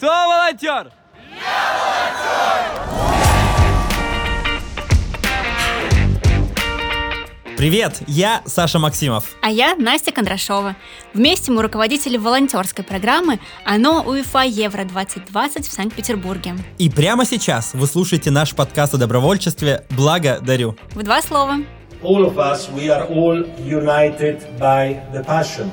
Кто 0.00 0.06
волонтер? 0.06 0.90
Привет, 7.58 8.00
я 8.06 8.40
Саша 8.46 8.78
Максимов. 8.78 9.36
А 9.42 9.50
я 9.50 9.74
Настя 9.76 10.10
Кондрашова. 10.10 10.74
Вместе 11.12 11.52
мы 11.52 11.60
руководители 11.60 12.16
волонтерской 12.16 12.82
программы 12.82 13.40
«Оно 13.66 14.02
УЕФА 14.02 14.44
Евро-2020» 14.44 15.68
в 15.68 15.70
Санкт-Петербурге. 15.70 16.54
И 16.78 16.88
прямо 16.88 17.26
сейчас 17.26 17.74
вы 17.74 17.86
слушаете 17.86 18.30
наш 18.30 18.54
подкаст 18.54 18.94
о 18.94 18.96
добровольчестве 18.96 19.84
«Благо 19.90 20.40
дарю». 20.40 20.78
В 20.94 21.02
два 21.02 21.20
слова. 21.20 21.58
all 22.02 22.24
of 22.24 22.38
us, 22.38 22.70
we 22.70 22.88
are 22.90 23.04
all 23.06 23.44
united 23.58 24.58
by 24.58 25.02
the 25.12 25.22
passion. 25.22 25.70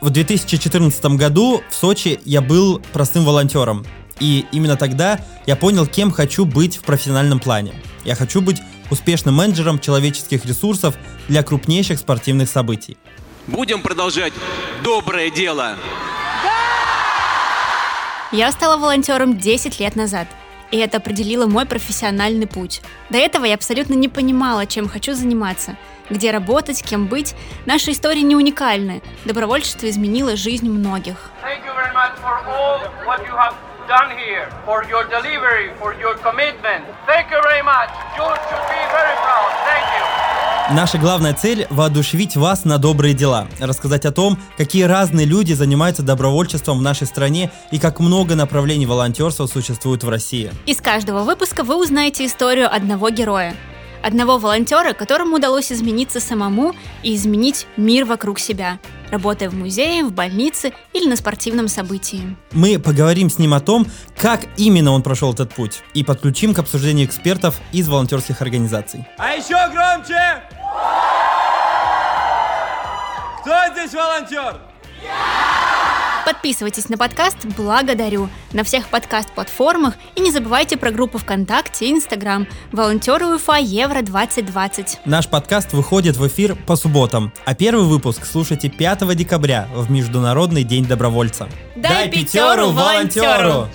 В 0.00 0.08
2014 0.08 1.04
году 1.16 1.62
в 1.68 1.74
Сочи 1.74 2.20
я 2.24 2.40
был 2.40 2.80
простым 2.92 3.24
волонтером. 3.24 3.84
И 4.18 4.46
именно 4.50 4.76
тогда 4.76 5.20
я 5.46 5.56
понял, 5.56 5.86
кем 5.86 6.10
хочу 6.10 6.46
быть 6.46 6.78
в 6.78 6.82
профессиональном 6.82 7.38
плане. 7.38 7.74
Я 8.04 8.14
хочу 8.14 8.40
быть 8.40 8.58
успешным 8.90 9.34
менеджером 9.34 9.78
человеческих 9.78 10.46
ресурсов 10.46 10.94
для 11.28 11.42
крупнейших 11.42 11.98
спортивных 11.98 12.48
событий. 12.48 12.96
Будем 13.46 13.82
продолжать 13.82 14.32
доброе 14.82 15.30
дело. 15.30 15.76
Я 18.32 18.52
стала 18.52 18.78
волонтером 18.78 19.38
10 19.38 19.80
лет 19.80 19.96
назад, 19.96 20.28
и 20.70 20.78
это 20.78 20.98
определило 20.98 21.46
мой 21.46 21.66
профессиональный 21.66 22.46
путь. 22.46 22.80
До 23.10 23.18
этого 23.18 23.44
я 23.44 23.54
абсолютно 23.54 23.94
не 23.94 24.08
понимала, 24.08 24.66
чем 24.66 24.88
хочу 24.88 25.14
заниматься, 25.14 25.76
где 26.08 26.30
работать, 26.30 26.82
кем 26.82 27.06
быть. 27.06 27.34
Наши 27.66 27.90
истории 27.92 28.20
не 28.20 28.36
уникальны. 28.36 29.02
Добровольчество 29.24 29.88
изменило 29.88 30.36
жизнь 30.36 30.68
многих. 30.68 31.30
Thank 31.42 31.64
you 31.64 31.74
very 31.74 31.92
much. 37.62 37.90
You 38.16 38.22
should 38.22 38.68
be 38.68 38.80
very 38.94 39.16
proud. 39.24 39.50
Thank 39.66 39.86
you. 39.98 40.19
Наша 40.72 40.98
главная 40.98 41.34
цель– 41.34 41.66
воодушевить 41.70 42.36
вас 42.36 42.64
на 42.64 42.78
добрые 42.78 43.12
дела, 43.12 43.48
рассказать 43.58 44.04
о 44.04 44.12
том, 44.12 44.38
какие 44.56 44.84
разные 44.84 45.26
люди 45.26 45.52
занимаются 45.52 46.04
добровольчеством 46.04 46.78
в 46.78 46.82
нашей 46.82 47.08
стране 47.08 47.50
и 47.72 47.80
как 47.80 47.98
много 47.98 48.36
направлений 48.36 48.86
волонтерства 48.86 49.46
существует 49.46 50.04
в 50.04 50.08
России. 50.08 50.52
Из 50.66 50.76
каждого 50.80 51.24
выпуска 51.24 51.64
вы 51.64 51.74
узнаете 51.74 52.24
историю 52.24 52.72
одного 52.72 53.10
героя. 53.10 53.56
Одного 54.00 54.38
волонтера, 54.38 54.92
которому 54.92 55.36
удалось 55.36 55.72
измениться 55.72 56.20
самому 56.20 56.72
и 57.02 57.16
изменить 57.16 57.66
мир 57.76 58.04
вокруг 58.04 58.38
себя, 58.38 58.78
работая 59.10 59.50
в 59.50 59.54
музее, 59.54 60.04
в 60.04 60.12
больнице 60.12 60.72
или 60.92 61.08
на 61.08 61.16
спортивном 61.16 61.66
событии. 61.66 62.36
Мы 62.52 62.78
поговорим 62.78 63.28
с 63.28 63.38
ним 63.38 63.54
о 63.54 63.60
том, 63.60 63.88
как 64.16 64.42
именно 64.56 64.92
он 64.92 65.02
прошел 65.02 65.32
этот 65.34 65.52
путь, 65.52 65.82
и 65.94 66.04
подключим 66.04 66.54
к 66.54 66.60
обсуждению 66.60 67.06
экспертов 67.06 67.56
из 67.72 67.88
волонтерских 67.88 68.40
организаций. 68.40 69.04
А 69.18 69.32
еще 69.32 69.56
громче! 69.72 70.59
Здесь 73.90 74.00
волонтер? 74.00 74.60
Подписывайтесь 76.24 76.88
на 76.88 76.96
подкаст 76.96 77.38
«Благодарю» 77.56 78.28
на 78.52 78.62
всех 78.62 78.86
подкаст-платформах 78.88 79.94
и 80.14 80.20
не 80.20 80.30
забывайте 80.30 80.76
про 80.76 80.92
группу 80.92 81.18
ВКонтакте 81.18 81.86
и 81.86 81.90
Инстаграм 81.90 82.46
«Волонтеры 82.70 83.26
УЕФА 83.26 83.56
Евро-2020». 83.56 84.98
Наш 85.06 85.26
подкаст 85.26 85.72
выходит 85.72 86.16
в 86.16 86.28
эфир 86.28 86.54
по 86.54 86.76
субботам, 86.76 87.32
а 87.44 87.54
первый 87.56 87.84
выпуск 87.84 88.26
слушайте 88.26 88.68
5 88.68 89.16
декабря 89.16 89.68
в 89.74 89.90
Международный 89.90 90.62
день 90.62 90.86
добровольца. 90.86 91.48
Дай 91.74 92.08
пятеру 92.08 92.70
волонтеру! 92.70 93.68